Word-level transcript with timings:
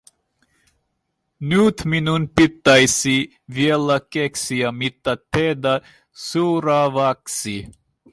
Nyt 1.39 1.75
minun 1.85 2.29
pitäisi 2.35 3.37
vielä 3.53 3.99
keksiä, 4.09 4.71
mitä 4.71 5.17
tehdä 5.31 5.81
seuraavaksi. 6.11 7.69